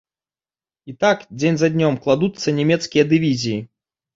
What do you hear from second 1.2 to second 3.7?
дзень за днём кладуцца нямецкія дывізіі.